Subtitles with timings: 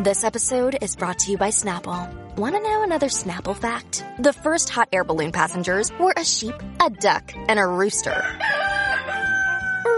[0.00, 2.36] This episode is brought to you by Snapple.
[2.36, 4.04] Want to know another Snapple fact?
[4.20, 8.22] The first hot air balloon passengers were a sheep, a duck, and a rooster.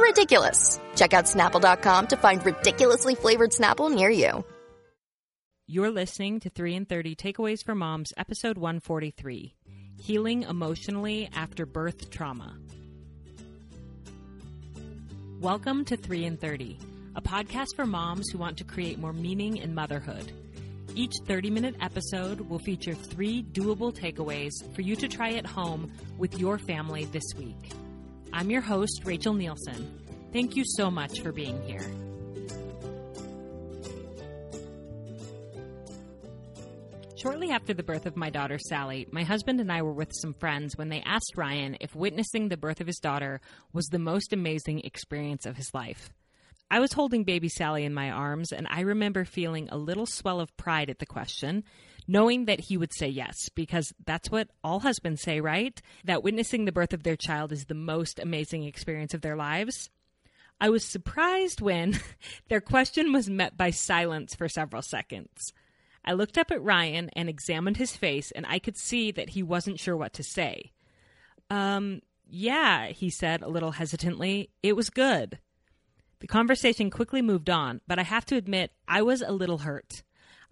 [0.01, 0.81] Ridiculous.
[0.97, 4.43] Check out snapple.com to find ridiculously flavored Snapple near you.
[5.67, 9.55] You're listening to 3 in 30 Takeaways for Moms, episode 143
[9.99, 12.57] Healing Emotionally After Birth Trauma.
[15.41, 16.79] Welcome to 3 in 30,
[17.17, 20.33] a podcast for moms who want to create more meaning in motherhood.
[20.95, 25.93] Each 30 minute episode will feature three doable takeaways for you to try at home
[26.19, 27.73] with your family this week.
[28.33, 30.01] I'm your host, Rachel Nielsen.
[30.33, 31.87] Thank you so much for being here.
[37.17, 40.33] Shortly after the birth of my daughter Sally, my husband and I were with some
[40.33, 43.41] friends when they asked Ryan if witnessing the birth of his daughter
[43.73, 46.11] was the most amazing experience of his life.
[46.71, 50.39] I was holding baby Sally in my arms, and I remember feeling a little swell
[50.41, 51.65] of pride at the question,
[52.07, 55.81] knowing that he would say yes, because that's what all husbands say, right?
[56.05, 59.91] That witnessing the birth of their child is the most amazing experience of their lives.
[60.61, 61.99] I was surprised when
[62.49, 65.53] their question was met by silence for several seconds.
[66.05, 69.43] I looked up at Ryan and examined his face, and I could see that he
[69.43, 70.71] wasn't sure what to say.
[71.51, 74.51] Um, yeah, he said a little hesitantly.
[74.63, 75.41] It was good.
[76.21, 80.03] The conversation quickly moved on, but I have to admit, I was a little hurt.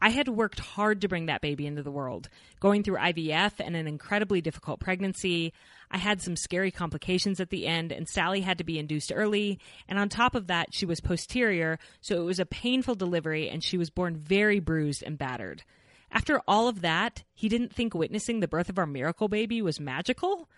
[0.00, 2.28] I had worked hard to bring that baby into the world,
[2.60, 5.52] going through IVF and an incredibly difficult pregnancy.
[5.90, 9.58] I had some scary complications at the end, and Sally had to be induced early.
[9.88, 13.62] And on top of that, she was posterior, so it was a painful delivery, and
[13.62, 15.64] she was born very bruised and battered.
[16.12, 19.80] After all of that, he didn't think witnessing the birth of our miracle baby was
[19.80, 20.48] magical.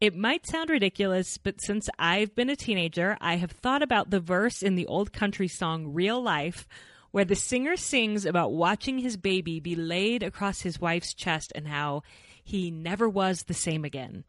[0.00, 4.20] It might sound ridiculous, but since I've been a teenager, I have thought about the
[4.20, 6.68] verse in the old country song Real Life
[7.10, 11.66] where the singer sings about watching his baby be laid across his wife's chest and
[11.66, 12.02] how
[12.44, 14.22] he never was the same again.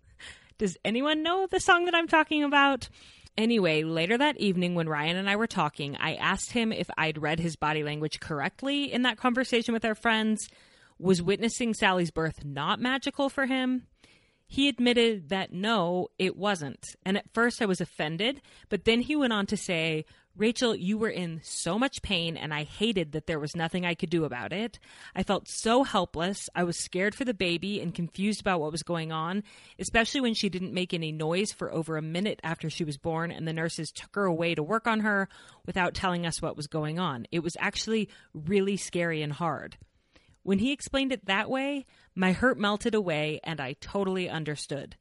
[0.58, 2.90] Does anyone know the song that I'm talking about?
[3.38, 7.22] Anyway, later that evening when Ryan and I were talking, I asked him if I'd
[7.22, 10.50] read his body language correctly in that conversation with our friends.
[10.98, 13.84] Was witnessing Sally's birth not magical for him?
[14.52, 16.84] He admitted that no, it wasn't.
[17.06, 20.06] And at first I was offended, but then he went on to say,
[20.36, 23.94] Rachel, you were in so much pain, and I hated that there was nothing I
[23.94, 24.80] could do about it.
[25.16, 26.50] I felt so helpless.
[26.56, 29.44] I was scared for the baby and confused about what was going on,
[29.78, 33.32] especially when she didn't make any noise for over a minute after she was born,
[33.32, 35.30] and the nurses took her away to work on her
[35.68, 37.28] without telling us what was going on.
[37.32, 39.78] It was actually really scary and hard.
[40.42, 41.86] When he explained it that way,
[42.16, 44.96] my hurt melted away, and I totally understood.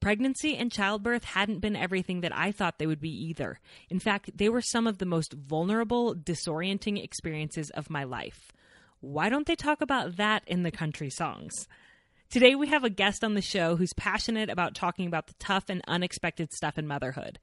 [0.00, 3.60] Pregnancy and childbirth hadn't been everything that I thought they would be either.
[3.90, 8.50] In fact, they were some of the most vulnerable, disorienting experiences of my life.
[9.00, 11.68] Why don't they talk about that in the country songs?
[12.30, 15.64] Today, we have a guest on the show who's passionate about talking about the tough
[15.68, 17.38] and unexpected stuff in motherhood.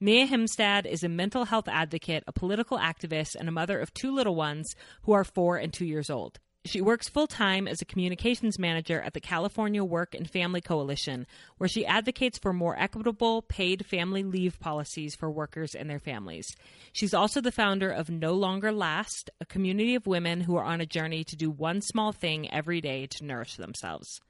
[0.00, 4.12] Mia Hemstad is a mental health advocate, a political activist, and a mother of two
[4.12, 6.40] little ones who are four and two years old.
[6.64, 11.26] She works full time as a communications manager at the California Work and Family Coalition,
[11.58, 16.54] where she advocates for more equitable paid family leave policies for workers and their families.
[16.92, 20.80] She's also the founder of No Longer Last, a community of women who are on
[20.80, 24.20] a journey to do one small thing every day to nourish themselves.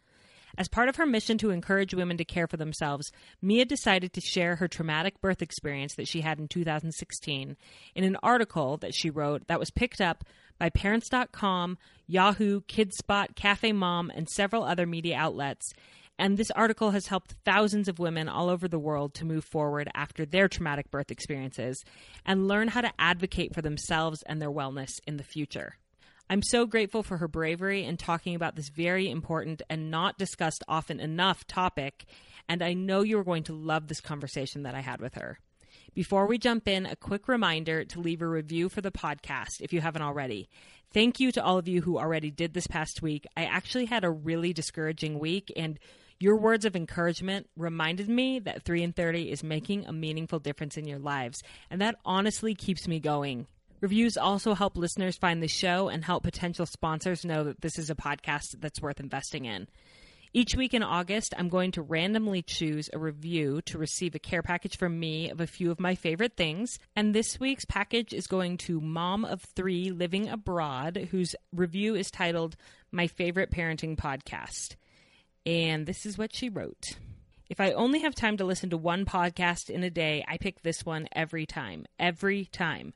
[0.57, 3.13] As part of her mission to encourage women to care for themselves,
[3.43, 7.57] Mia decided to share her traumatic birth experience that she had in 2016
[7.95, 10.25] in an article that she wrote that was picked up
[10.63, 15.73] by Parents.com, Yahoo, KidSpot, Cafe Mom, and several other media outlets.
[16.21, 19.91] And this article has helped thousands of women all over the world to move forward
[19.93, 21.83] after their traumatic birth experiences
[22.25, 25.79] and learn how to advocate for themselves and their wellness in the future.
[26.31, 30.63] I'm so grateful for her bravery in talking about this very important and not discussed
[30.69, 32.05] often enough topic,
[32.49, 35.41] and I know you are going to love this conversation that I had with her.
[35.95, 39.75] Before we jump in, a quick reminder to leave a review for the podcast if
[39.75, 40.49] you haven't already.
[40.95, 43.27] Thank you to all of you who already did this past week.
[43.37, 45.79] I actually had a really discouraging week, and
[46.19, 50.79] your words of encouragement reminded me that 3 in 30 is making a meaningful difference
[50.79, 53.47] in your lives, and that honestly keeps me going.
[53.83, 57.91] Reviews also help listeners find the show and help potential sponsors know that this is
[57.91, 59.69] a podcast that's worth investing in.
[60.35, 64.41] Each week in August, I'm going to randomly choose a review to receive a care
[64.41, 66.79] package from me of a few of my favorite things.
[66.97, 72.11] And this week's package is going to Mom of Three Living Abroad, whose review is
[72.11, 72.57] titled
[72.91, 74.77] My Favorite Parenting Podcast.
[75.45, 76.93] And this is what she wrote.
[77.51, 80.63] If I only have time to listen to one podcast in a day, I pick
[80.63, 81.85] this one every time.
[81.99, 82.95] Every time.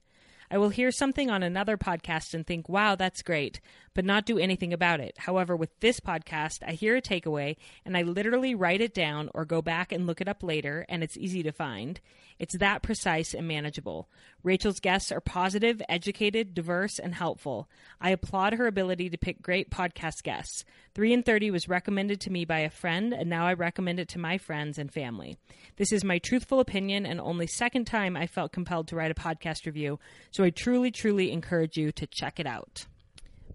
[0.50, 3.60] I will hear something on another podcast and think, wow, that's great,
[3.96, 5.16] but not do anything about it.
[5.16, 9.46] However, with this podcast, I hear a takeaway and I literally write it down or
[9.46, 11.98] go back and look it up later, and it's easy to find.
[12.38, 14.10] It's that precise and manageable.
[14.42, 17.70] Rachel's guests are positive, educated, diverse, and helpful.
[17.98, 20.62] I applaud her ability to pick great podcast guests.
[20.94, 24.08] 3 in 30 was recommended to me by a friend, and now I recommend it
[24.10, 25.38] to my friends and family.
[25.76, 29.14] This is my truthful opinion and only second time I felt compelled to write a
[29.14, 29.98] podcast review,
[30.30, 32.84] so I truly, truly encourage you to check it out.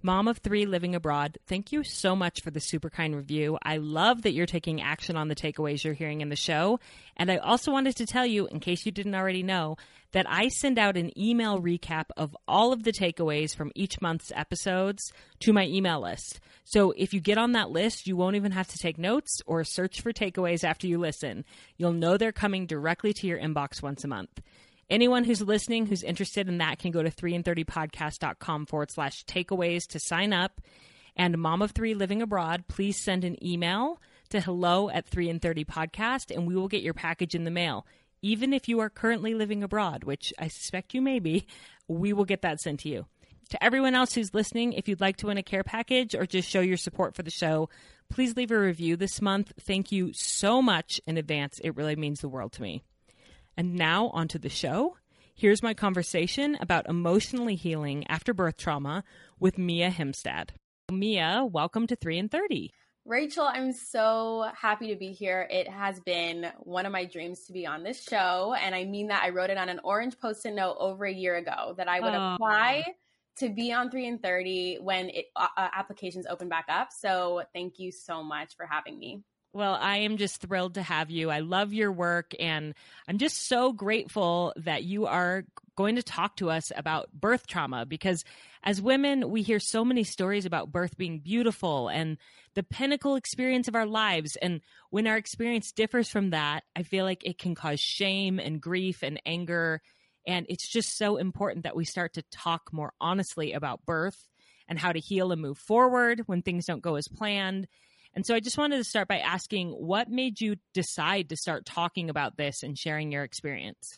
[0.04, 3.58] Mom of three living abroad, thank you so much for the super kind review.
[3.64, 6.80] I love that you're taking action on the takeaways you're hearing in the show.
[7.18, 9.78] And I also wanted to tell you, in case you didn't already know,
[10.12, 14.32] that I send out an email recap of all of the takeaways from each month's
[14.36, 16.40] episodes to my email list.
[16.64, 19.64] So if you get on that list, you won't even have to take notes or
[19.64, 21.46] search for takeaways after you listen.
[21.78, 24.42] You'll know they're coming directly to your inbox once a month.
[24.92, 30.00] Anyone who's listening who's interested in that can go to 3in30podcast.com forward slash takeaways to
[30.00, 30.60] sign up.
[31.16, 34.02] And Mom of Three Living Abroad, please send an email
[34.32, 37.88] to hello at 3in30podcast and we will get your package in the mail.
[38.22, 41.48] Even if you are currently living abroad, which I suspect you may be,
[41.88, 43.06] we will get that sent to you.
[43.52, 46.50] To everyone else who's listening, if you'd like to win a care package or just
[46.50, 47.70] show your support for the show,
[48.10, 49.54] please leave a review this month.
[49.62, 51.60] Thank you so much in advance.
[51.64, 52.84] It really means the world to me.
[53.62, 54.98] And now onto the show.
[55.36, 59.04] Here's my conversation about emotionally healing after birth trauma
[59.40, 60.50] with Mia Hemstad.
[60.92, 62.72] Mia, welcome to 3 in 30.
[63.06, 65.48] Rachel, I'm so happy to be here.
[65.52, 68.56] It has been one of my dreams to be on this show.
[68.60, 71.14] And I mean that I wrote it on an orange post it note over a
[71.14, 72.34] year ago that I would oh.
[72.34, 72.96] apply
[73.38, 76.90] to be on 3 in 30 when it, uh, uh, applications open back up.
[76.92, 79.22] So thank you so much for having me.
[79.54, 81.30] Well, I am just thrilled to have you.
[81.30, 82.74] I love your work, and
[83.06, 85.44] I'm just so grateful that you are
[85.76, 88.24] going to talk to us about birth trauma because
[88.64, 92.18] as women, we hear so many stories about birth being beautiful and
[92.54, 94.38] the pinnacle experience of our lives.
[94.38, 98.62] And when our experience differs from that, I feel like it can cause shame and
[98.62, 99.82] grief and anger.
[100.26, 104.30] And it's just so important that we start to talk more honestly about birth
[104.70, 107.68] and how to heal and move forward when things don't go as planned
[108.14, 111.66] and so I just wanted to start by asking what made you decide to start
[111.66, 113.98] talking about this and sharing your experience?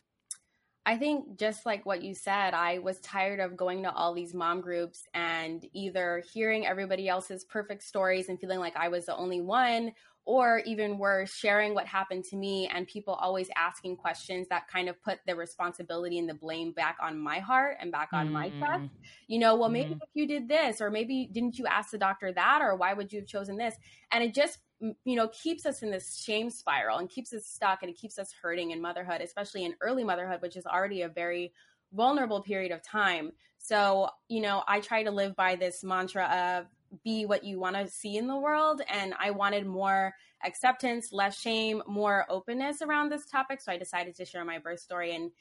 [0.85, 4.33] I think just like what you said, I was tired of going to all these
[4.33, 9.15] mom groups and either hearing everybody else's perfect stories and feeling like I was the
[9.15, 9.93] only one
[10.25, 14.87] or even worse, sharing what happened to me and people always asking questions that kind
[14.87, 18.31] of put the responsibility and the blame back on my heart and back on mm.
[18.31, 18.89] my chest.
[19.27, 19.99] You know, well, maybe mm.
[20.01, 23.11] if you did this, or maybe didn't you ask the doctor that, or why would
[23.11, 23.75] you have chosen this?
[24.11, 27.83] And it just, you know, keeps us in this shame spiral and keeps us stuck
[27.83, 31.09] and it keeps us hurting in motherhood, especially in early motherhood, which is already a
[31.09, 31.51] very
[31.91, 33.31] vulnerable period of time.
[33.57, 36.65] So, you know, I try to live by this mantra of
[37.03, 38.81] be what you want to see in the world.
[38.87, 40.13] And I wanted more
[40.45, 43.61] acceptance, less shame, more openness around this topic.
[43.61, 45.15] So I decided to share my birth story.
[45.15, 45.31] And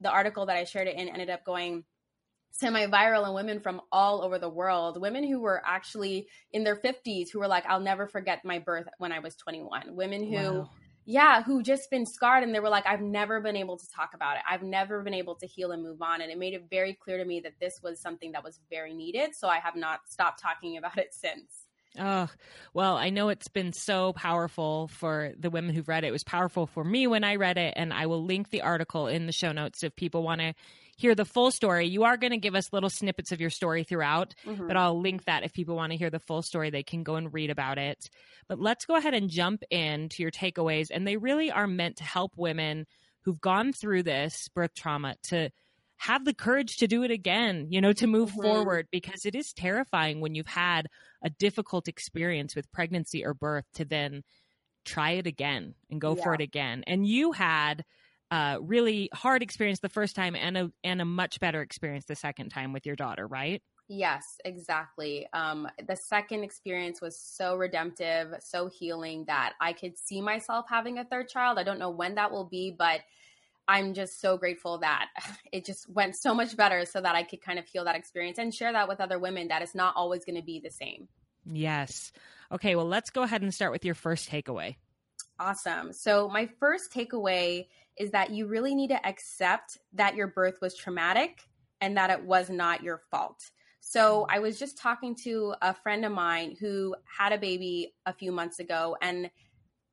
[0.00, 1.84] the article that I shared it in ended up going
[2.50, 6.76] semi viral and women from all over the world, women who were actually in their
[6.76, 10.36] 50s who were like, I'll never forget my birth when I was 21, women who
[10.36, 10.70] wow
[11.04, 14.14] yeah, who just been scarred and they were like, I've never been able to talk
[14.14, 14.42] about it.
[14.48, 16.20] I've never been able to heal and move on.
[16.20, 18.94] And it made it very clear to me that this was something that was very
[18.94, 19.34] needed.
[19.34, 21.66] So I have not stopped talking about it since.
[21.98, 22.28] Oh,
[22.72, 26.08] well, I know it's been so powerful for the women who've read it.
[26.08, 29.06] It was powerful for me when I read it, and I will link the article
[29.06, 30.54] in the show notes if people want to
[30.96, 31.86] hear the full story.
[31.86, 34.66] You are going to give us little snippets of your story throughout, mm-hmm.
[34.66, 37.16] but I'll link that if people want to hear the full story, they can go
[37.16, 38.08] and read about it.
[38.48, 42.04] But let's go ahead and jump into your takeaways, and they really are meant to
[42.04, 42.86] help women
[43.22, 45.50] who've gone through this birth trauma to
[45.96, 48.42] have the courage to do it again, you know, to move mm-hmm.
[48.42, 50.88] forward because it is terrifying when you've had
[51.22, 54.22] a difficult experience with pregnancy or birth to then
[54.84, 56.22] try it again and go yeah.
[56.22, 56.84] for it again.
[56.86, 57.84] And you had
[58.34, 62.16] a really hard experience the first time and a and a much better experience the
[62.16, 63.62] second time with your daughter, right?
[63.86, 65.28] Yes, exactly.
[65.32, 70.98] Um, the second experience was so redemptive, so healing that I could see myself having
[70.98, 71.58] a third child.
[71.58, 73.00] I don't know when that will be, but
[73.68, 75.10] I'm just so grateful that
[75.52, 78.38] it just went so much better so that I could kind of heal that experience
[78.38, 81.08] and share that with other women that it's not always going to be the same.
[81.44, 82.10] Yes.
[82.50, 84.76] Okay, well, let's go ahead and start with your first takeaway.
[85.38, 85.92] Awesome.
[85.92, 87.66] So, my first takeaway
[87.98, 91.40] is that you really need to accept that your birth was traumatic
[91.80, 93.50] and that it was not your fault.
[93.80, 94.36] So, mm-hmm.
[94.36, 98.32] I was just talking to a friend of mine who had a baby a few
[98.32, 99.30] months ago, and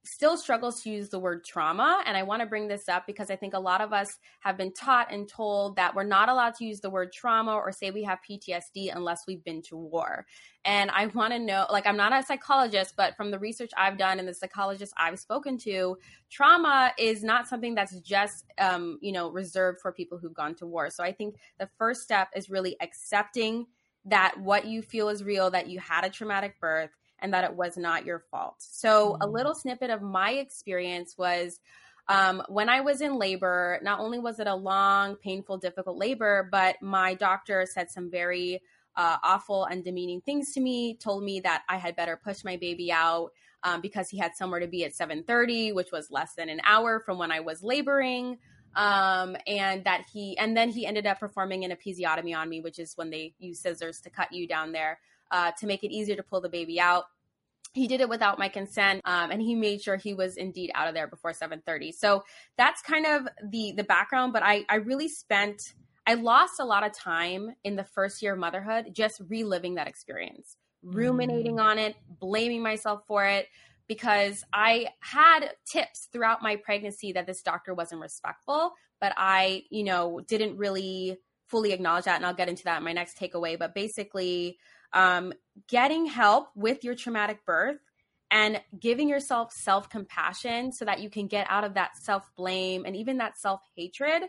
[0.03, 2.01] still struggles to use the word trauma.
[2.05, 4.57] And I want to bring this up because I think a lot of us have
[4.57, 7.91] been taught and told that we're not allowed to use the word trauma or say
[7.91, 10.25] we have PTSD unless we've been to war.
[10.65, 13.97] And I want to know like, I'm not a psychologist, but from the research I've
[13.97, 15.97] done and the psychologists I've spoken to,
[16.31, 20.65] trauma is not something that's just, um, you know, reserved for people who've gone to
[20.65, 20.89] war.
[20.89, 23.67] So I think the first step is really accepting
[24.05, 26.89] that what you feel is real, that you had a traumatic birth
[27.21, 28.55] and that it was not your fault.
[28.59, 29.21] So, mm-hmm.
[29.21, 31.59] a little snippet of my experience was
[32.07, 36.47] um, when I was in labor, not only was it a long, painful, difficult labor,
[36.51, 38.61] but my doctor said some very
[38.95, 42.57] uh, awful and demeaning things to me, told me that I had better push my
[42.57, 43.31] baby out.
[43.63, 46.99] Um, because he had somewhere to be at 7:30, which was less than an hour
[46.99, 48.39] from when I was laboring
[48.75, 52.79] um, and that he and then he ended up performing an episiotomy on me, which
[52.79, 54.99] is when they use scissors to cut you down there
[55.31, 57.05] uh, to make it easier to pull the baby out
[57.73, 60.87] he did it without my consent um, and he made sure he was indeed out
[60.87, 62.23] of there before 7.30 so
[62.57, 65.73] that's kind of the the background but i i really spent
[66.05, 69.87] i lost a lot of time in the first year of motherhood just reliving that
[69.87, 71.63] experience ruminating mm.
[71.63, 73.47] on it blaming myself for it
[73.87, 79.83] because i had tips throughout my pregnancy that this doctor wasn't respectful but i you
[79.83, 83.59] know didn't really fully acknowledge that and i'll get into that in my next takeaway
[83.59, 84.57] but basically
[84.93, 85.33] um,
[85.67, 87.79] getting help with your traumatic birth
[88.29, 92.85] and giving yourself self compassion so that you can get out of that self blame
[92.85, 94.23] and even that self hatred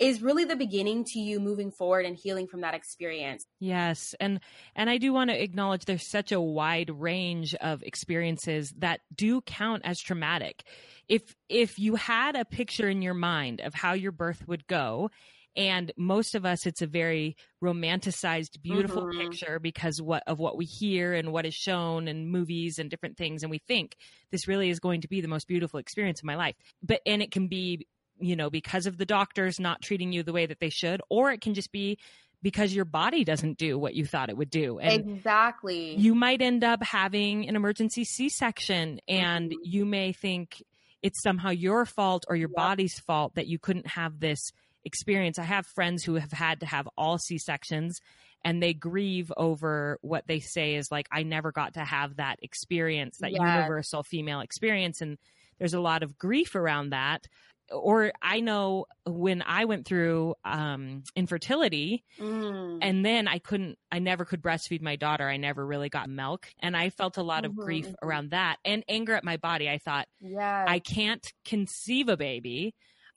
[0.00, 3.46] is really the beginning to you moving forward and healing from that experience.
[3.60, 4.40] Yes, and
[4.74, 9.40] and I do want to acknowledge there's such a wide range of experiences that do
[9.42, 10.64] count as traumatic.
[11.08, 15.10] If if you had a picture in your mind of how your birth would go
[15.56, 19.20] and most of us it's a very romanticized beautiful mm-hmm.
[19.20, 23.16] picture because what of what we hear and what is shown in movies and different
[23.16, 23.96] things and we think
[24.30, 27.22] this really is going to be the most beautiful experience of my life but and
[27.22, 27.86] it can be
[28.18, 31.30] you know because of the doctors not treating you the way that they should or
[31.30, 31.98] it can just be
[32.44, 34.78] because your body doesn't do what you thought it would do.
[34.78, 35.96] And exactly.
[35.96, 39.60] You might end up having an emergency C section and mm-hmm.
[39.64, 40.62] you may think
[41.02, 42.56] it's somehow your fault or your yep.
[42.56, 44.52] body's fault that you couldn't have this
[44.84, 45.38] experience.
[45.38, 48.00] I have friends who have had to have all C sections
[48.44, 52.38] and they grieve over what they say is like, I never got to have that
[52.42, 53.40] experience, that yes.
[53.40, 55.00] universal female experience.
[55.00, 55.16] And
[55.58, 57.26] there's a lot of grief around that.
[57.72, 62.78] Or I know when I went through um, infertility mm.
[62.82, 65.26] and then I couldn't, I never could breastfeed my daughter.
[65.26, 66.46] I never really got milk.
[66.60, 68.06] And I felt a lot mm-hmm, of grief mm-hmm.
[68.06, 69.70] around that and anger at my body.
[69.70, 70.66] I thought, yes.
[70.68, 72.74] I can't conceive a baby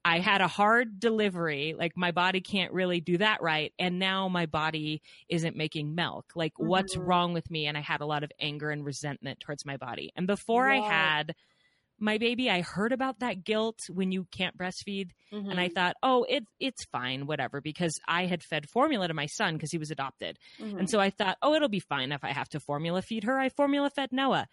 [0.07, 1.75] I had a hard delivery.
[1.77, 3.73] Like my body can't really do that right.
[3.77, 6.31] And now my body isn't making milk.
[6.33, 6.69] Like mm-hmm.
[6.69, 7.65] what's wrong with me?
[7.65, 10.13] And I had a lot of anger and resentment towards my body.
[10.15, 11.35] And before I had
[11.99, 15.09] my baby, I heard about that guilt when you can't breastfeed.
[15.33, 15.49] Mm-hmm.
[15.49, 15.73] And I mm-hmm.
[15.73, 19.71] thought, oh, it, it's fine, whatever, because I had fed formula to my son because
[19.71, 20.37] he was adopted.
[20.61, 20.77] Mm-hmm.
[20.77, 23.37] And so I thought, oh, it'll be fine if I have to formula feed her.
[23.37, 24.47] I formula fed Noah.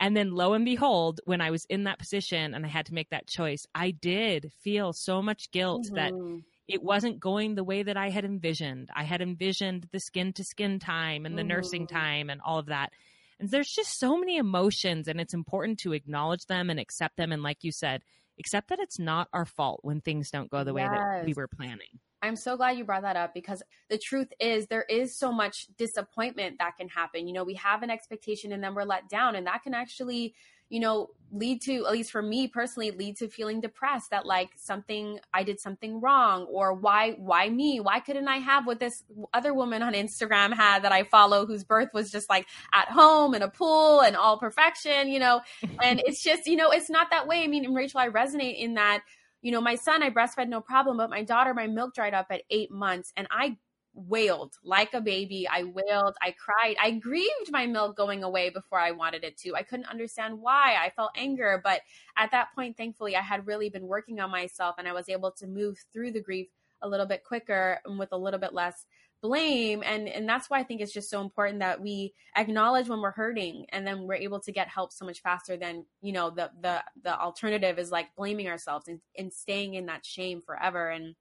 [0.00, 2.94] And then lo and behold, when I was in that position and I had to
[2.94, 5.96] make that choice, I did feel so much guilt mm-hmm.
[5.96, 8.88] that it wasn't going the way that I had envisioned.
[8.96, 11.48] I had envisioned the skin to skin time and the mm-hmm.
[11.48, 12.92] nursing time and all of that.
[13.38, 17.32] And there's just so many emotions, and it's important to acknowledge them and accept them.
[17.32, 18.02] And like you said,
[18.38, 20.88] accept that it's not our fault when things don't go the yes.
[20.90, 22.00] way that we were planning.
[22.22, 25.68] I'm so glad you brought that up because the truth is there is so much
[25.76, 27.26] disappointment that can happen.
[27.26, 30.34] You know, we have an expectation and then we're let down and that can actually,
[30.68, 34.50] you know, lead to at least for me personally lead to feeling depressed that like
[34.56, 37.80] something I did something wrong or why why me?
[37.80, 41.64] Why couldn't I have what this other woman on Instagram had that I follow whose
[41.64, 45.40] birth was just like at home in a pool and all perfection, you know?
[45.82, 47.42] and it's just, you know, it's not that way.
[47.44, 49.02] I mean, Rachel, I resonate in that
[49.42, 52.26] you know, my son, I breastfed no problem, but my daughter, my milk dried up
[52.30, 53.56] at eight months and I
[53.94, 55.48] wailed like a baby.
[55.48, 59.54] I wailed, I cried, I grieved my milk going away before I wanted it to.
[59.54, 60.76] I couldn't understand why.
[60.80, 61.80] I felt anger, but
[62.16, 65.32] at that point, thankfully, I had really been working on myself and I was able
[65.32, 66.48] to move through the grief
[66.82, 68.86] a little bit quicker and with a little bit less
[69.22, 73.00] blame and and that's why i think it's just so important that we acknowledge when
[73.00, 76.30] we're hurting and then we're able to get help so much faster than you know
[76.30, 80.88] the the the alternative is like blaming ourselves and, and staying in that shame forever
[80.88, 81.14] and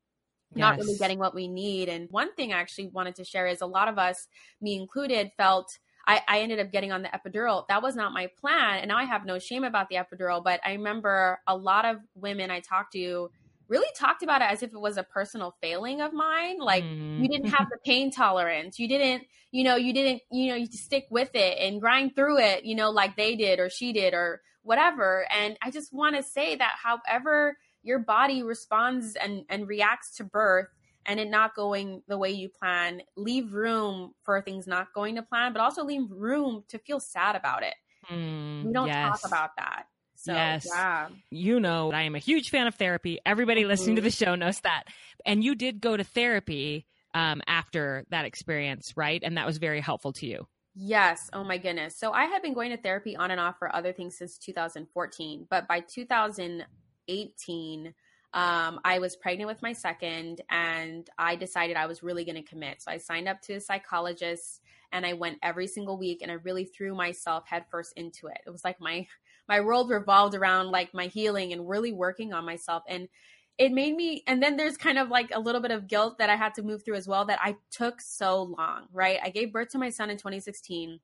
[0.56, 0.62] Yes.
[0.62, 1.89] not really getting what we need.
[1.89, 4.27] And one thing I actually wanted to share is a lot of us,
[4.62, 5.77] me included, felt
[6.08, 7.68] I, I, ended up getting on the epidural.
[7.68, 8.79] That was not my plan.
[8.79, 10.44] And now I have no shame about the epidural.
[10.44, 13.29] But I remember a lot of women I talked to
[13.70, 16.58] really talked about it as if it was a personal failing of mine.
[16.60, 17.22] Like mm.
[17.22, 18.80] you didn't have the pain tolerance.
[18.80, 22.40] You didn't, you know, you didn't, you know, you stick with it and grind through
[22.40, 25.26] it, you know, like they did or she did or whatever.
[25.32, 30.24] And I just want to say that however your body responds and, and reacts to
[30.24, 30.68] birth
[31.06, 35.22] and it not going the way you plan, leave room for things not going to
[35.22, 37.76] plan, but also leave room to feel sad about it.
[38.12, 39.22] Mm, we don't yes.
[39.22, 39.86] talk about that.
[40.22, 40.68] So, yes.
[40.70, 41.08] Yeah.
[41.30, 43.20] You know, I am a huge fan of therapy.
[43.26, 43.70] Everybody mm-hmm.
[43.70, 44.84] listening to the show knows that.
[45.26, 49.22] And you did go to therapy um, after that experience, right?
[49.24, 50.46] And that was very helpful to you.
[50.76, 51.30] Yes.
[51.34, 51.98] Oh my goodness.
[51.98, 55.48] So I had been going to therapy on and off for other things since 2014,
[55.50, 57.94] but by 2018,
[58.32, 62.44] um, I was pregnant with my second, and I decided I was really going to
[62.44, 62.84] commit.
[62.84, 64.62] So I signed up to a psychologist,
[64.92, 68.38] and I went every single week, and I really threw myself headfirst into it.
[68.46, 69.08] It was like my
[69.50, 73.10] my world revolved around like my healing and really working on myself, and
[73.58, 74.24] it made me.
[74.27, 76.63] And then there's kind of like a little bit of guilt that I had to
[76.63, 77.25] move through as well.
[77.25, 78.88] That I took so long.
[78.94, 79.20] Right?
[79.22, 81.00] I gave birth to my son in 2016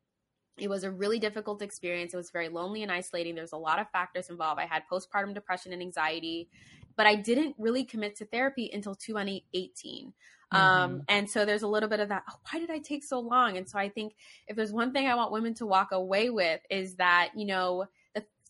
[0.57, 2.13] it was a really difficult experience.
[2.13, 3.35] It was very lonely and isolating.
[3.35, 4.61] There's a lot of factors involved.
[4.61, 6.47] I had postpartum depression and anxiety
[6.95, 10.13] but I didn't really commit to therapy until 2018.
[10.51, 10.83] Um, mm-hmm.
[10.83, 12.23] Um, and so there's a little bit of that.
[12.29, 13.57] Oh, why did I take so long?
[13.57, 14.15] And so I think
[14.47, 17.85] if there's one thing I want women to walk away with is that, you know,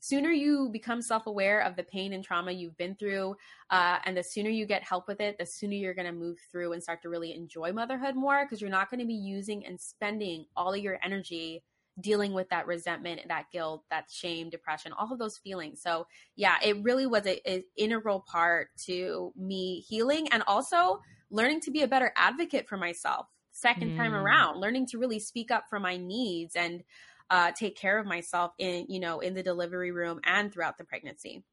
[0.05, 3.35] sooner you become self aware of the pain and trauma you've been through,
[3.71, 6.37] uh, and the sooner you get help with it, the sooner you're going to move
[6.51, 9.65] through and start to really enjoy motherhood more because you're not going to be using
[9.65, 11.63] and spending all of your energy
[12.01, 15.81] dealing with that resentment, that guilt, that shame, depression, all of those feelings.
[15.81, 20.99] So, yeah, it really was an integral part to me healing and also
[21.31, 23.97] learning to be a better advocate for myself second mm.
[23.97, 26.83] time around, learning to really speak up for my needs and
[27.29, 30.83] uh, take care of myself in, you know, in the delivery room and throughout the
[30.83, 31.43] pregnancy.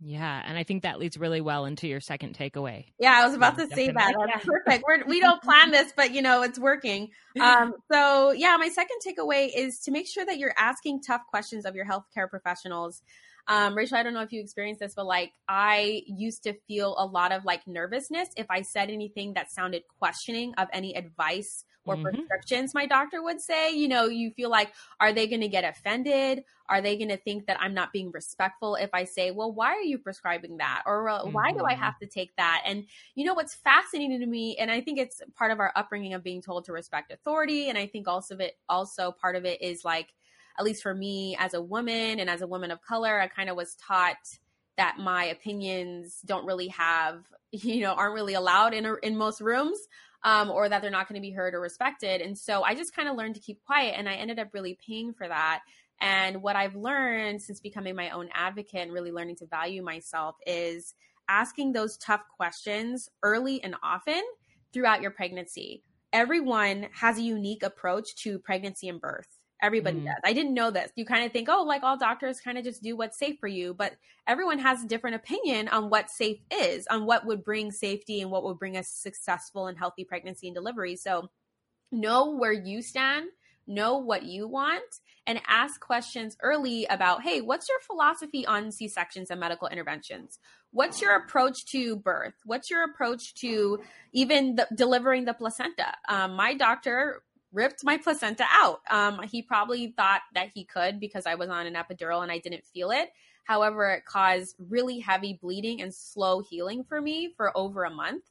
[0.00, 2.84] Yeah, and I think that leads really well into your second takeaway.
[3.00, 4.14] Yeah, I was about yeah, to say that.
[4.32, 4.84] That's perfect.
[4.86, 7.10] We're, we don't plan this, but you know it's working.
[7.38, 11.64] Um, so yeah, my second takeaway is to make sure that you're asking tough questions
[11.66, 13.00] of your healthcare professionals.
[13.46, 16.96] Um, Rachel, I don't know if you experienced this, but like I used to feel
[16.98, 21.64] a lot of like nervousness if I said anything that sounded questioning of any advice
[21.88, 22.04] or mm-hmm.
[22.04, 25.64] prescriptions my doctor would say you know you feel like are they going to get
[25.64, 29.52] offended are they going to think that i'm not being respectful if i say well
[29.52, 31.32] why are you prescribing that or mm-hmm.
[31.32, 31.82] why do i mm-hmm.
[31.82, 32.84] have to take that and
[33.14, 36.22] you know what's fascinating to me and i think it's part of our upbringing of
[36.22, 39.60] being told to respect authority and i think also of it also part of it
[39.62, 40.14] is like
[40.58, 43.48] at least for me as a woman and as a woman of color i kind
[43.48, 44.16] of was taught
[44.76, 49.78] that my opinions don't really have you know aren't really allowed in in most rooms
[50.24, 52.20] um, or that they're not going to be heard or respected.
[52.20, 54.78] And so I just kind of learned to keep quiet and I ended up really
[54.86, 55.60] paying for that.
[56.00, 60.36] And what I've learned since becoming my own advocate and really learning to value myself
[60.46, 60.94] is
[61.28, 64.22] asking those tough questions early and often
[64.72, 65.82] throughout your pregnancy.
[66.12, 69.37] Everyone has a unique approach to pregnancy and birth.
[69.60, 70.04] Everybody mm.
[70.04, 70.20] does.
[70.24, 70.90] I didn't know this.
[70.94, 73.48] You kind of think, oh, like all doctors kind of just do what's safe for
[73.48, 73.94] you, but
[74.26, 78.30] everyone has a different opinion on what safe is, on what would bring safety and
[78.30, 80.96] what would bring a successful and healthy pregnancy and delivery.
[80.96, 81.30] So
[81.90, 83.28] know where you stand,
[83.66, 88.88] know what you want, and ask questions early about, hey, what's your philosophy on C
[88.88, 90.38] sections and medical interventions?
[90.70, 92.34] What's your approach to birth?
[92.44, 93.80] What's your approach to
[94.12, 95.94] even the, delivering the placenta?
[96.08, 98.80] Um, my doctor ripped my placenta out.
[98.90, 102.38] Um, he probably thought that he could because I was on an epidural and I
[102.38, 103.10] didn't feel it.
[103.44, 108.24] However, it caused really heavy bleeding and slow healing for me for over a month.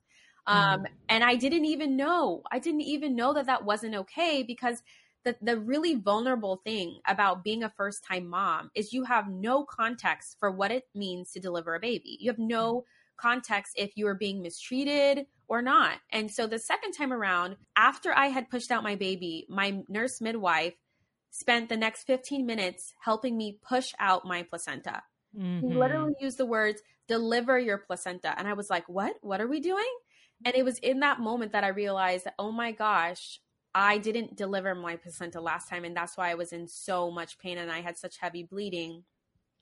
[0.46, 0.86] Um, mm.
[1.10, 2.44] And I didn't even know.
[2.52, 4.84] I didn't even know that that wasn't okay because
[5.26, 9.66] the, the really vulnerable thing about being a first time mom is you have no
[9.66, 12.18] context for what it means to deliver a baby.
[12.20, 12.86] You have no
[13.18, 15.98] context if you were being mistreated or not.
[16.12, 20.22] And so the second time around, after I had pushed out my baby, my nurse
[20.22, 20.74] midwife
[21.32, 25.04] spent the next 15 minutes helping me push out my placenta.
[25.38, 25.68] Mm-hmm.
[25.68, 28.34] He literally used the words, deliver your placenta.
[28.38, 29.16] And I was like, what?
[29.22, 29.86] What are we doing?
[30.46, 33.40] And it was in that moment that I realized that, oh my gosh,
[33.74, 35.84] I didn't deliver my placenta last time.
[35.84, 39.04] And that's why I was in so much pain and I had such heavy bleeding.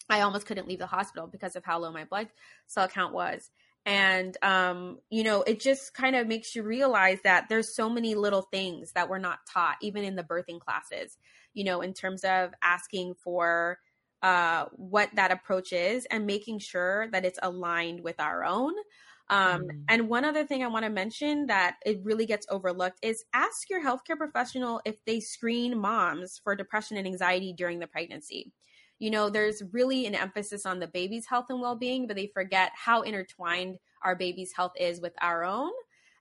[0.09, 2.29] I almost couldn't leave the hospital because of how low my blood
[2.67, 3.49] cell count was.
[3.85, 8.15] And um, you know it just kind of makes you realize that there's so many
[8.15, 11.17] little things that we're not taught even in the birthing classes
[11.53, 13.77] you know in terms of asking for
[14.23, 18.73] uh, what that approach is and making sure that it's aligned with our own.
[19.29, 19.69] Um, mm.
[19.89, 23.71] and one other thing i want to mention that it really gets overlooked is ask
[23.71, 28.51] your healthcare professional if they screen moms for depression and anxiety during the pregnancy
[28.99, 32.27] you know, there's really an emphasis on the baby's health and well being, but they
[32.27, 35.71] forget how intertwined our baby's health is with our own.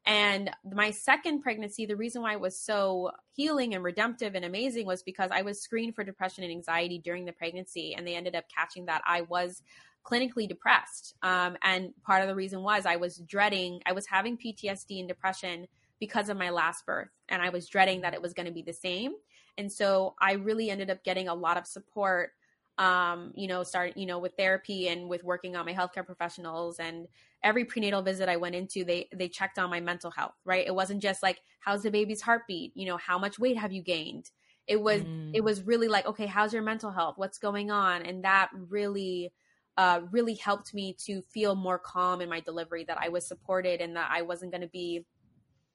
[0.06, 4.86] And my second pregnancy, the reason why it was so healing and redemptive and amazing
[4.86, 8.34] was because I was screened for depression and anxiety during the pregnancy, and they ended
[8.34, 9.62] up catching that I was
[10.04, 11.14] clinically depressed.
[11.22, 15.08] Um, and part of the reason was I was dreading, I was having PTSD and
[15.08, 15.66] depression
[16.00, 18.62] because of my last birth, and I was dreading that it was going to be
[18.62, 19.12] the same.
[19.56, 22.32] And so I really ended up getting a lot of support
[22.78, 26.78] um, you know, start, you know, with therapy and with working on my healthcare professionals
[26.80, 27.06] and
[27.42, 30.66] every prenatal visit I went into, they they checked on my mental health, right?
[30.66, 33.82] It wasn't just like how's the baby's heartbeat, you know, how much weight have you
[33.82, 34.30] gained?
[34.66, 35.30] It was mm.
[35.34, 37.14] it was really like, okay, how's your mental health?
[37.16, 38.02] What's going on?
[38.02, 39.32] And that really
[39.76, 43.80] uh, really helped me to feel more calm in my delivery that I was supported
[43.80, 45.04] and that I wasn't going to be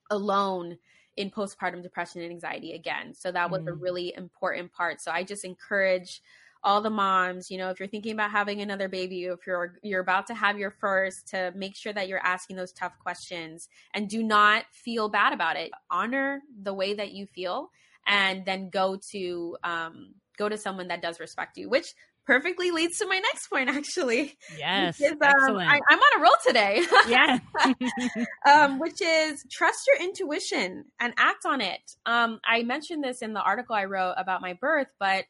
[0.10, 0.78] alone
[1.18, 3.14] in postpartum depression and anxiety again.
[3.14, 3.70] So that was mm.
[3.70, 5.02] a really important part.
[5.02, 6.22] So I just encourage
[6.63, 10.02] all the moms, you know, if you're thinking about having another baby, if you're you're
[10.02, 14.10] about to have your first, to make sure that you're asking those tough questions and
[14.10, 15.72] do not feel bad about it.
[15.89, 17.69] Honor the way that you feel,
[18.08, 21.93] and then go to um, go to someone that does respect you, which
[22.26, 25.67] perfectly leads to my next point actually yes is, um, excellent.
[25.67, 27.39] I, am on a roll today yeah
[28.48, 33.34] um, which is trust your intuition and act on it um, i mentioned this in
[33.34, 35.26] the article i wrote about my birth but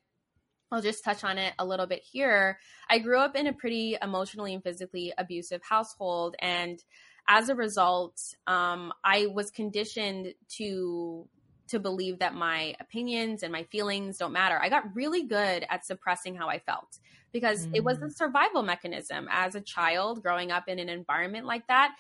[0.72, 2.60] I'll just touch on it a little bit here.
[2.90, 6.36] I grew up in a pretty emotionally and physically abusive household.
[6.40, 6.84] And
[7.28, 11.28] as a result, um, I was conditioned to
[11.70, 14.60] to believe that my opinions and my feelings don't matter.
[14.60, 16.98] I got really good at suppressing how I felt
[17.32, 17.76] because mm.
[17.76, 18.16] it was a mm.
[18.16, 21.96] survival mechanism as a child growing up in an environment like that.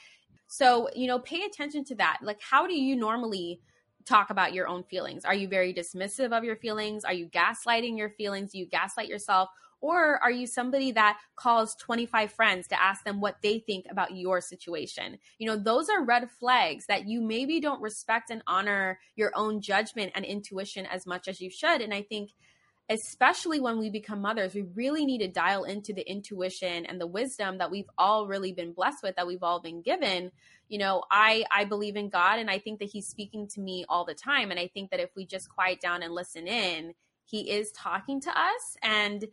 [0.47, 2.17] So, you know, pay attention to that.
[2.23, 3.61] Like, how do you normally
[4.09, 5.23] talk about your own feelings?
[5.23, 7.05] Are you very dismissive of your feelings?
[7.05, 8.51] Are you gaslighting your feelings?
[8.51, 9.49] Do you gaslight yourself?
[9.81, 14.15] Or are you somebody that calls 25 friends to ask them what they think about
[14.15, 15.17] your situation?
[15.37, 19.61] You know, those are red flags that you maybe don't respect and honor your own
[19.61, 21.81] judgment and intuition as much as you should.
[21.81, 22.31] And I think
[22.89, 27.07] especially when we become mothers, we really need to dial into the intuition and the
[27.07, 30.31] wisdom that we've all really been blessed with, that we've all been given.
[30.67, 33.85] You know, I I believe in God and I think that he's speaking to me
[33.87, 36.93] all the time and I think that if we just quiet down and listen in,
[37.25, 39.25] he is talking to us and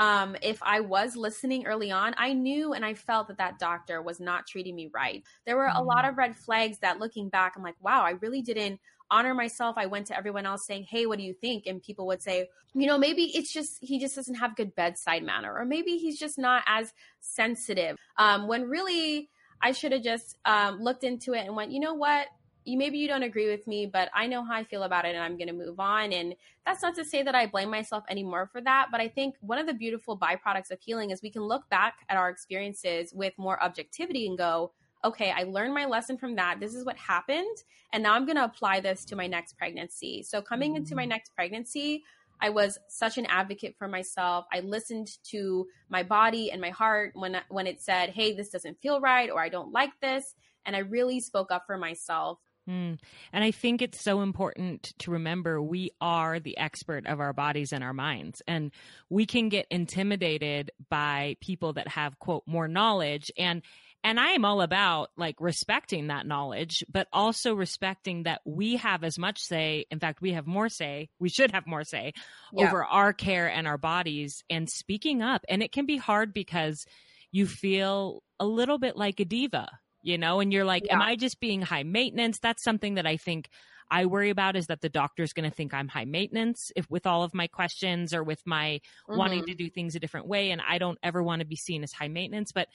[0.00, 4.00] um, if I was listening early on, I knew and I felt that that doctor
[4.00, 5.24] was not treating me right.
[5.44, 6.10] There were a lot mm.
[6.10, 9.76] of red flags that looking back, I'm like, wow, I really didn't honor myself.
[9.78, 11.66] I went to everyone else saying, Hey, what do you think?
[11.66, 15.22] And people would say, You know, maybe it's just, he just doesn't have good bedside
[15.22, 17.96] manner, or maybe he's just not as sensitive.
[18.16, 21.94] Um, when really, I should have just um, looked into it and went, You know
[21.94, 22.26] what?
[22.64, 25.14] You, maybe you don't agree with me, but I know how I feel about it
[25.14, 26.12] and I'm going to move on.
[26.12, 26.34] And
[26.66, 28.88] that's not to say that I blame myself anymore for that.
[28.92, 31.94] But I think one of the beautiful byproducts of healing is we can look back
[32.10, 34.72] at our experiences with more objectivity and go,
[35.04, 36.60] okay, I learned my lesson from that.
[36.60, 37.56] This is what happened.
[37.92, 40.22] And now I'm going to apply this to my next pregnancy.
[40.22, 41.10] So, coming into my mm.
[41.10, 42.04] next pregnancy,
[42.40, 44.46] I was such an advocate for myself.
[44.52, 48.80] I listened to my body and my heart when when it said, "Hey, this doesn't
[48.80, 50.34] feel right," or "I don't like this,"
[50.64, 52.38] and I really spoke up for myself.
[52.68, 52.98] Mm.
[53.32, 57.72] And I think it's so important to remember we are the expert of our bodies
[57.72, 58.42] and our minds.
[58.46, 58.72] And
[59.08, 63.30] we can get intimidated by people that have, quote, more knowledge.
[63.38, 63.62] And
[64.04, 69.02] and I am all about like respecting that knowledge, but also respecting that we have
[69.02, 69.86] as much say.
[69.90, 71.08] In fact, we have more say.
[71.18, 72.12] We should have more say
[72.52, 72.66] yeah.
[72.66, 75.44] over our care and our bodies and speaking up.
[75.48, 76.86] And it can be hard because
[77.32, 79.68] you feel a little bit like a diva,
[80.02, 80.94] you know, and you're like, yeah.
[80.94, 82.38] am I just being high maintenance?
[82.38, 83.48] That's something that I think
[83.90, 87.06] I worry about is that the doctor's going to think I'm high maintenance if with
[87.06, 89.18] all of my questions or with my mm-hmm.
[89.18, 90.50] wanting to do things a different way.
[90.50, 92.52] And I don't ever want to be seen as high maintenance.
[92.52, 92.68] But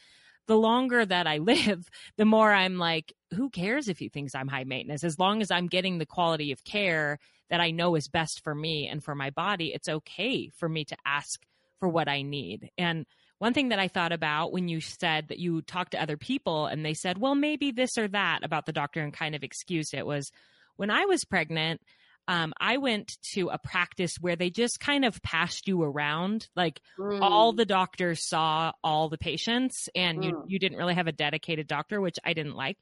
[0.47, 4.47] the longer that I live, the more I'm like, who cares if he thinks I'm
[4.47, 5.03] high maintenance?
[5.03, 8.56] As long as I'm getting the quality of care that I know is best for
[8.56, 11.41] me and for my body, it's okay for me to ask
[11.79, 12.69] for what I need.
[12.77, 13.06] And
[13.39, 16.65] one thing that I thought about when you said that you talked to other people
[16.65, 19.93] and they said, well, maybe this or that about the doctor and kind of excused
[19.93, 20.32] it was
[20.77, 21.82] when I was pregnant,
[22.27, 26.47] um, I went to a practice where they just kind of passed you around.
[26.55, 27.19] Like mm.
[27.21, 30.23] all the doctors saw all the patients, and mm.
[30.23, 32.77] you you didn't really have a dedicated doctor, which I didn't like.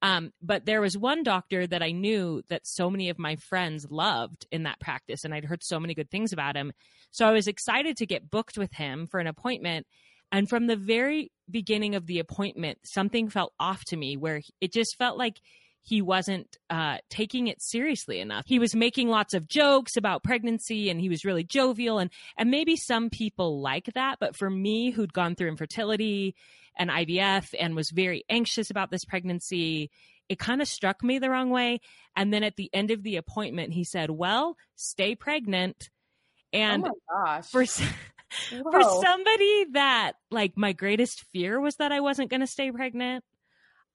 [0.00, 3.86] Um, but there was one doctor that I knew that so many of my friends
[3.90, 6.72] loved in that practice, and I'd heard so many good things about him.
[7.10, 9.86] So I was excited to get booked with him for an appointment.
[10.30, 14.72] And from the very beginning of the appointment, something felt off to me where it
[14.72, 15.40] just felt like
[15.88, 18.44] he wasn't uh, taking it seriously enough.
[18.46, 22.50] He was making lots of jokes about pregnancy and he was really jovial and and
[22.50, 26.34] maybe some people like that, but for me who'd gone through infertility
[26.76, 29.90] and IVF and was very anxious about this pregnancy,
[30.28, 31.80] it kind of struck me the wrong way.
[32.14, 35.88] And then at the end of the appointment, he said, Well, stay pregnant.
[36.52, 37.50] And oh my gosh.
[37.50, 37.64] for
[38.70, 43.24] for somebody that like my greatest fear was that I wasn't going to stay pregnant,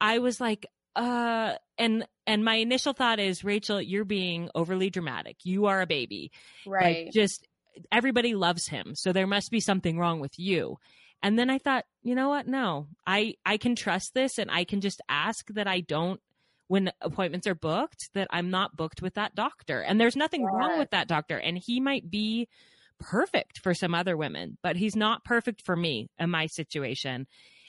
[0.02, 5.38] I was like, uh and and my initial thought is Rachel, you're being overly dramatic.
[5.44, 6.32] You are a baby.
[6.66, 7.06] Right.
[7.06, 7.48] Like, just
[7.92, 8.96] everybody loves him.
[8.96, 10.78] So there must be something wrong with you.
[11.22, 12.48] And then I thought, you know what?
[12.48, 12.88] No.
[13.08, 16.20] I I can trust this and I can just ask that I don't
[16.68, 19.82] when appointments are booked that I'm not booked with that doctor.
[19.82, 20.52] And there's nothing yes.
[20.54, 22.48] wrong with that doctor and he might be
[23.00, 27.28] perfect for some other women, but he's not perfect for me in my situation.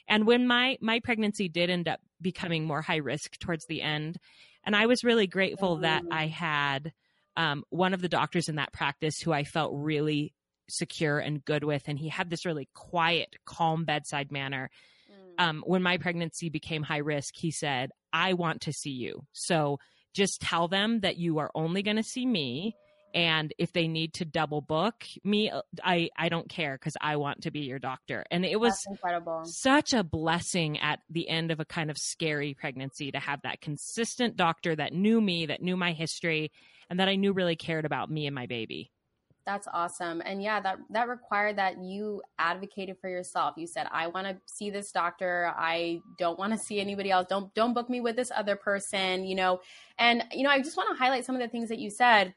[0.09, 4.19] And when my my pregnancy did end up becoming more high risk towards the end,
[4.65, 6.09] and I was really grateful that mm.
[6.13, 6.93] I had
[7.37, 10.33] um, one of the doctors in that practice who I felt really
[10.69, 14.71] secure and good with, and he had this really quiet, calm bedside manner.
[15.11, 15.45] Mm.
[15.45, 19.79] Um, when my pregnancy became high risk, he said, "I want to see you, so
[20.13, 22.77] just tell them that you are only going to see me."
[23.15, 27.17] And if they need to double book me uh, i i don't care because i
[27.17, 28.25] want to be your doctor.
[28.31, 29.45] And it was incredible.
[29.45, 33.61] such a blessing at the end of a kind of scary pregnancy to have that
[33.61, 36.51] consistent doctor that knew me that knew my history
[36.91, 38.91] and that i knew really cared about me and my baby.
[39.47, 40.23] That's awesome.
[40.25, 43.55] And yeah that that required that you advocated for yourself.
[43.57, 45.53] You said i want to see this doctor.
[45.57, 47.27] I don't want to see anybody else.
[47.29, 49.61] Don't don't book me with this other person you know?
[49.99, 52.35] And you know i just want to highlight some of the things that you said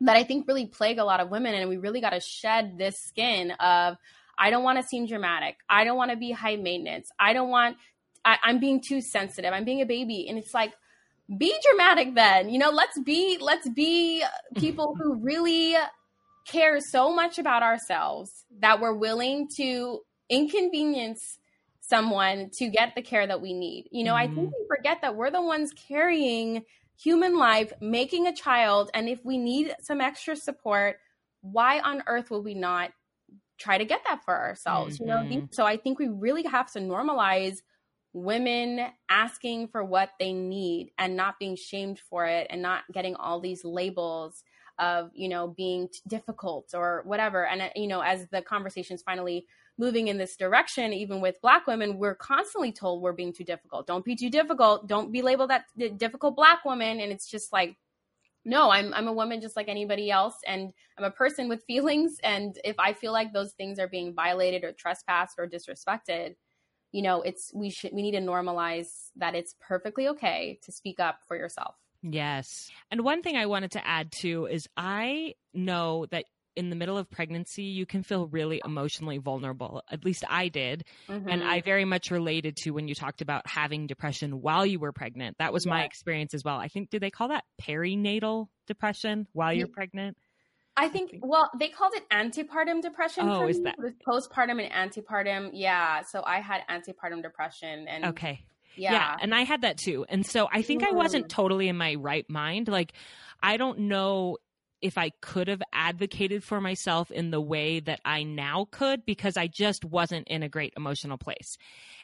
[0.00, 1.54] that I think really plague a lot of women.
[1.54, 3.96] And we really got to shed this skin of,
[4.38, 5.56] I don't want to seem dramatic.
[5.68, 7.08] I don't want to be high maintenance.
[7.18, 7.76] I don't want,
[8.24, 9.52] I, I'm being too sensitive.
[9.52, 10.26] I'm being a baby.
[10.28, 10.72] And it's like,
[11.38, 12.50] be dramatic then.
[12.50, 14.22] You know, let's be, let's be
[14.56, 15.74] people who really
[16.46, 18.30] care so much about ourselves
[18.60, 21.38] that we're willing to inconvenience
[21.80, 23.88] someone to get the care that we need.
[23.90, 24.32] You know, mm-hmm.
[24.32, 24.60] I think mm-hmm.
[24.60, 26.62] we forget that we're the ones carrying
[26.98, 30.96] human life, making a child, and if we need some extra support,
[31.42, 32.90] why on earth would we not
[33.58, 34.98] try to get that for ourselves?
[34.98, 35.32] Mm-hmm.
[35.32, 37.58] You know, so I think we really have to normalize
[38.12, 38.80] women
[39.10, 43.40] asking for what they need and not being shamed for it and not getting all
[43.40, 44.42] these labels
[44.78, 49.46] of you know being difficult or whatever and uh, you know as the conversations finally
[49.78, 53.86] moving in this direction, even with Black women, we're constantly told we're being too difficult.
[53.86, 54.86] Don't be too difficult.
[54.86, 55.66] Don't be labeled that
[55.98, 57.00] difficult Black woman.
[57.00, 57.76] And it's just like,
[58.44, 62.18] no, I'm I'm a woman just like anybody else, and I'm a person with feelings.
[62.22, 66.36] And if I feel like those things are being violated or trespassed or disrespected,
[66.92, 71.00] you know, it's we should we need to normalize that it's perfectly okay to speak
[71.00, 71.74] up for yourself.
[72.02, 72.70] Yes.
[72.90, 76.24] And one thing I wanted to add too is I know that
[76.56, 79.82] in the middle of pregnancy, you can feel really emotionally vulnerable.
[79.90, 80.84] At least I did.
[81.08, 81.28] Mm-hmm.
[81.28, 84.92] And I very much related to when you talked about having depression while you were
[84.92, 85.36] pregnant.
[85.38, 86.56] That was my experience as well.
[86.56, 90.16] I think, do they call that perinatal depression while you're pregnant?
[90.78, 93.28] I think, well, they called it antepartum depression.
[93.28, 93.76] Oh, is that?
[94.06, 95.50] postpartum and antepartum.
[95.52, 96.02] Yeah.
[96.02, 97.86] So I had antepartum depression.
[97.88, 98.44] and Okay.
[98.76, 98.92] Yeah.
[98.92, 99.16] yeah.
[99.20, 100.04] And I had that too.
[100.08, 100.88] And so I think mm.
[100.88, 102.68] I wasn't totally in my right mind.
[102.68, 102.92] Like,
[103.42, 104.36] I don't know
[104.86, 109.36] if I could have advocated for myself in the way that I now could because
[109.36, 111.58] I just wasn't in a great emotional place.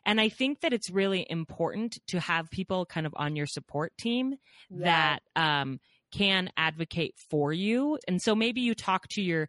[0.04, 3.96] And I think that it's really important to have people kind of on your support
[3.96, 4.34] team
[4.68, 5.18] yeah.
[5.36, 5.78] that um,
[6.10, 8.00] can advocate for you.
[8.08, 9.48] And so maybe you talk to your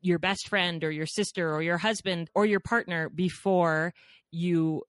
[0.00, 3.92] your best friend or your sister or your husband or your partner before
[4.30, 4.82] you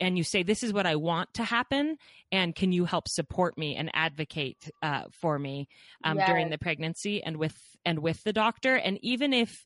[0.00, 1.96] and you say this is what i want to happen
[2.32, 5.68] and can you help support me and advocate uh, for me
[6.04, 6.28] um, yes.
[6.28, 9.64] during the pregnancy and with and with the doctor and even if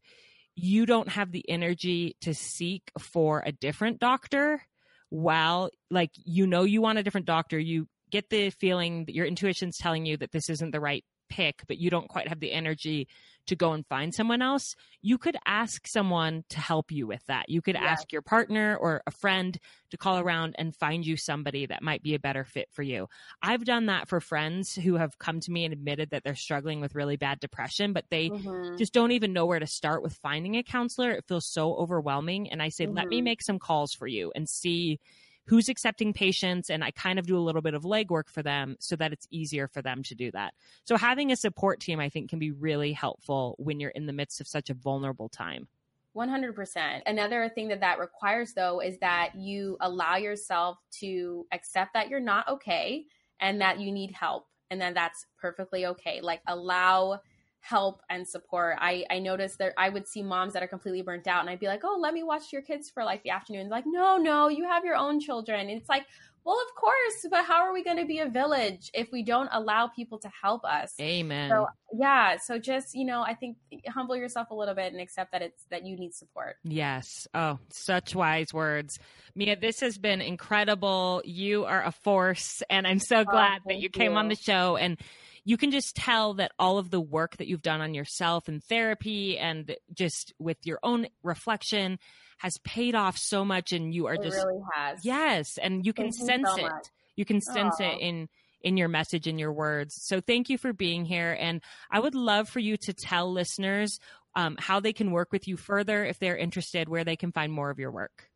[0.54, 4.62] you don't have the energy to seek for a different doctor
[5.08, 9.26] while like you know you want a different doctor you get the feeling that your
[9.26, 12.52] intuition's telling you that this isn't the right pick but you don't quite have the
[12.52, 13.08] energy
[13.46, 17.48] to go and find someone else, you could ask someone to help you with that.
[17.48, 17.84] You could yeah.
[17.84, 19.58] ask your partner or a friend
[19.90, 23.08] to call around and find you somebody that might be a better fit for you.
[23.42, 26.80] I've done that for friends who have come to me and admitted that they're struggling
[26.80, 28.76] with really bad depression, but they mm-hmm.
[28.76, 31.10] just don't even know where to start with finding a counselor.
[31.10, 32.52] It feels so overwhelming.
[32.52, 32.96] And I say, mm-hmm.
[32.96, 33.24] let me mm-hmm.
[33.24, 35.00] make some calls for you and see
[35.46, 38.76] who's accepting patients and I kind of do a little bit of legwork for them
[38.80, 40.54] so that it's easier for them to do that.
[40.84, 44.12] So having a support team I think can be really helpful when you're in the
[44.12, 45.68] midst of such a vulnerable time.
[46.16, 47.02] 100%.
[47.06, 52.20] Another thing that that requires though is that you allow yourself to accept that you're
[52.20, 53.06] not okay
[53.40, 56.20] and that you need help and then that's perfectly okay.
[56.22, 57.20] Like allow
[57.62, 58.76] help and support.
[58.80, 61.60] I, I noticed that I would see moms that are completely burnt out and I'd
[61.60, 63.68] be like, oh, let me watch your kids for like the afternoon.
[63.68, 65.60] Like, no, no, you have your own children.
[65.60, 66.04] And it's like,
[66.44, 69.48] well, of course, but how are we going to be a village if we don't
[69.52, 70.92] allow people to help us?
[71.00, 71.48] Amen.
[71.48, 75.30] So yeah, so just you know, I think humble yourself a little bit and accept
[75.32, 76.56] that it's that you need support.
[76.64, 77.28] Yes.
[77.32, 78.98] Oh, such wise words,
[79.36, 79.54] Mia.
[79.54, 81.22] This has been incredible.
[81.24, 84.34] You are a force, and I'm so oh, glad oh, that you came on the
[84.34, 84.98] show and
[85.44, 88.62] you can just tell that all of the work that you've done on yourself and
[88.62, 91.98] therapy and just with your own reflection
[92.38, 95.04] has paid off so much and you are it just really has.
[95.04, 96.70] Yes, and you can thank sense you so it.
[96.70, 96.86] Much.
[97.16, 97.94] You can sense Aww.
[97.94, 98.28] it in
[98.62, 99.96] in your message in your words.
[100.02, 103.98] So thank you for being here and I would love for you to tell listeners
[104.36, 107.52] um, how they can work with you further if they're interested, where they can find
[107.52, 108.30] more of your work.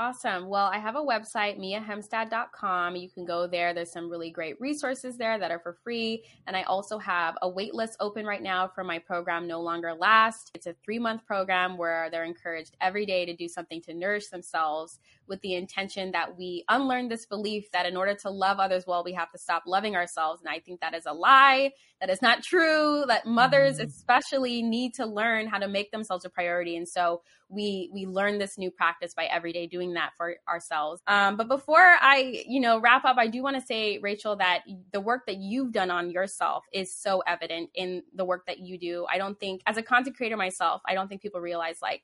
[0.00, 0.48] Awesome.
[0.48, 2.96] Well, I have a website, miahemstad.com.
[2.96, 3.74] You can go there.
[3.74, 6.24] There's some really great resources there that are for free.
[6.46, 10.52] And I also have a waitlist open right now for my program, No Longer Last.
[10.54, 14.28] It's a three month program where they're encouraged every day to do something to nourish
[14.28, 18.84] themselves with the intention that we unlearn this belief that in order to love others
[18.86, 20.42] well, we have to stop loving ourselves.
[20.42, 21.72] And I think that is a lie.
[22.00, 23.04] That is not true.
[23.06, 23.88] That mothers, mm-hmm.
[23.88, 26.76] especially, need to learn how to make themselves a priority.
[26.76, 31.00] And so we we learn this new practice by every day doing that for ourselves.
[31.06, 34.62] Um, but before I, you know, wrap up, I do want to say, Rachel, that
[34.92, 38.78] the work that you've done on yourself is so evident in the work that you
[38.78, 39.06] do.
[39.10, 42.02] I don't think, as a content creator myself, I don't think people realize like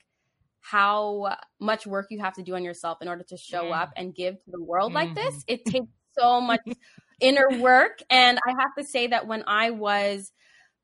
[0.70, 4.14] how much work you have to do on yourself in order to show up and
[4.14, 5.07] give to the world mm-hmm.
[5.09, 5.35] like this.
[5.35, 5.55] Mm-hmm.
[5.55, 5.87] It takes
[6.18, 6.61] so much
[7.20, 8.00] inner work.
[8.11, 10.33] And I have to say that when I was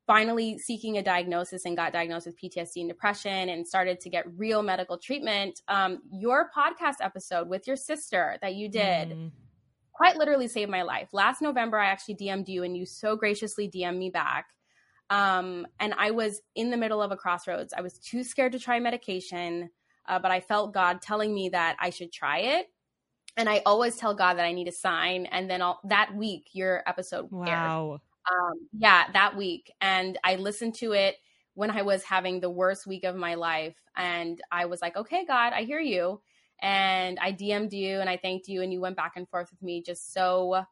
[0.07, 4.25] finally seeking a diagnosis and got diagnosed with PTSD and depression and started to get
[4.37, 9.31] real medical treatment, um, your podcast episode with your sister that you did mm.
[9.91, 11.09] quite literally saved my life.
[11.11, 14.47] Last November, I actually DM'd you and you so graciously DM'd me back.
[15.09, 17.73] Um, and I was in the middle of a crossroads.
[17.75, 19.69] I was too scared to try medication,
[20.07, 22.67] uh, but I felt God telling me that I should try it.
[23.35, 25.25] And I always tell God that I need a sign.
[25.25, 27.99] And then all, that week, your episode wow.
[28.31, 29.71] um, yeah, that week.
[29.81, 31.15] And I listened to it
[31.55, 33.75] when I was having the worst week of my life.
[33.95, 36.21] And I was like, okay, God, I hear you.
[36.61, 39.61] And I DM'd you and I thanked you, and you went back and forth with
[39.61, 40.63] me just so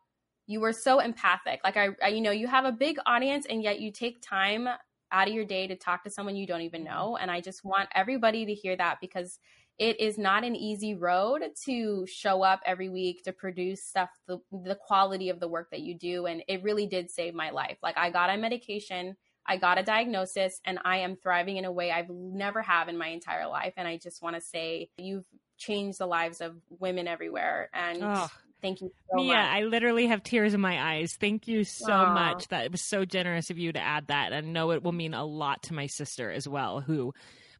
[0.47, 1.61] you were so empathic.
[1.63, 4.67] Like, I, I you know, you have a big audience, and yet you take time
[5.11, 7.17] out of your day to talk to someone you don't even know.
[7.19, 9.39] And I just want everybody to hear that because
[9.77, 14.37] it is not an easy road to show up every week to produce stuff the,
[14.51, 17.77] the quality of the work that you do and it really did save my life
[17.81, 19.15] like i got on medication
[19.47, 22.97] i got a diagnosis and i am thriving in a way i've never have in
[22.97, 25.25] my entire life and i just want to say you've
[25.57, 28.29] changed the lives of women everywhere and oh.
[28.61, 29.45] Thank you so Mia, much.
[29.45, 31.15] I literally have tears in my eyes.
[31.19, 32.13] Thank you so Aww.
[32.13, 32.47] much.
[32.49, 34.33] That it was so generous of you to add that.
[34.33, 37.13] And know it will mean a lot to my sister as well, who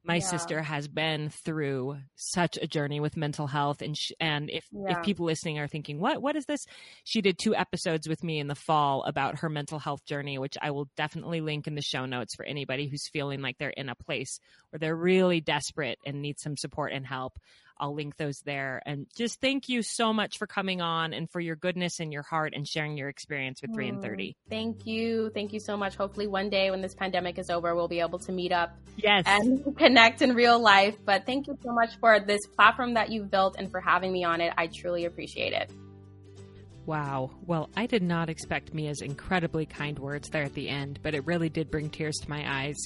[0.04, 0.22] my yeah.
[0.22, 4.98] sister has been through such a journey with mental health and sh- and if yeah.
[4.98, 6.66] if people listening are thinking what what is this
[7.04, 10.58] she did two episodes with me in the fall about her mental health journey which
[10.62, 13.90] I will definitely link in the show notes for anybody who's feeling like they're in
[13.90, 14.40] a place
[14.72, 17.38] where they're really desperate and need some support and help
[17.82, 18.82] I'll link those there.
[18.86, 22.22] And just thank you so much for coming on and for your goodness and your
[22.22, 24.38] heart and sharing your experience with 3 in 30.
[24.50, 25.32] Thank you.
[25.34, 25.96] Thank you so much.
[25.96, 29.24] Hopefully, one day when this pandemic is over, we'll be able to meet up yes.
[29.26, 30.96] and connect in real life.
[31.04, 34.24] But thank you so much for this platform that you've built and for having me
[34.24, 34.54] on it.
[34.56, 35.72] I truly appreciate it.
[36.86, 37.32] Wow.
[37.46, 41.26] Well, I did not expect Mia's incredibly kind words there at the end, but it
[41.26, 42.78] really did bring tears to my eyes.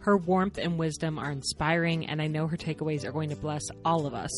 [0.00, 3.62] Her warmth and wisdom are inspiring, and I know her takeaways are going to bless
[3.84, 4.30] all of us.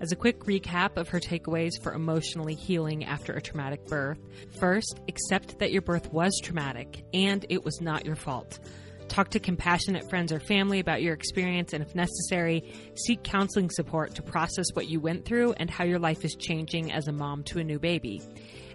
[0.00, 4.18] As a quick recap of her takeaways for emotionally healing after a traumatic birth
[4.58, 8.58] first, accept that your birth was traumatic and it was not your fault.
[9.08, 14.14] Talk to compassionate friends or family about your experience, and if necessary, seek counseling support
[14.14, 17.42] to process what you went through and how your life is changing as a mom
[17.44, 18.22] to a new baby.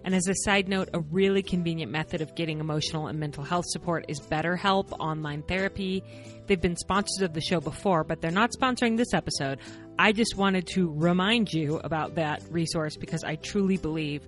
[0.04, 3.66] And as a side note, a really convenient method of getting emotional and mental health
[3.68, 6.04] support is BetterHelp Online Therapy.
[6.48, 9.60] They've been sponsors of the show before, but they're not sponsoring this episode.
[10.00, 14.28] I just wanted to remind you about that resource because I truly believe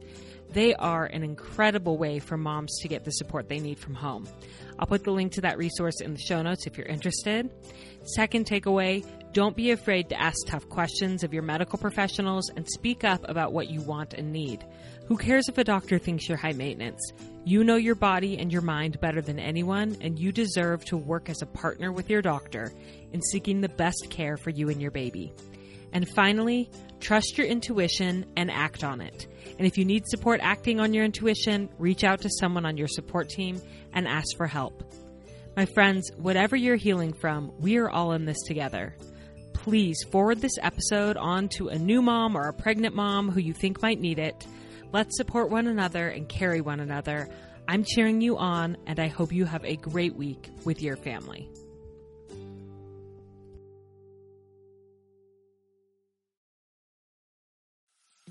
[0.51, 4.27] they are an incredible way for moms to get the support they need from home.
[4.79, 7.51] I'll put the link to that resource in the show notes if you're interested.
[8.03, 13.03] Second takeaway don't be afraid to ask tough questions of your medical professionals and speak
[13.03, 14.65] up about what you want and need.
[15.09, 17.01] Who cares if a doctor thinks you're high maintenance?
[17.43, 21.31] You know your body and your mind better than anyone, and you deserve to work
[21.31, 22.71] as a partner with your doctor
[23.11, 25.33] in seeking the best care for you and your baby.
[25.93, 29.25] And finally, trust your intuition and act on it.
[29.57, 32.87] And if you need support acting on your intuition, reach out to someone on your
[32.87, 33.59] support team
[33.93, 34.83] and ask for help.
[35.57, 38.95] My friends, whatever you're healing from, we are all in this together.
[39.53, 43.53] Please forward this episode on to a new mom or a pregnant mom who you
[43.53, 44.45] think might need it.
[44.91, 47.29] Let's support one another and carry one another.
[47.67, 51.47] I'm cheering you on, and I hope you have a great week with your family.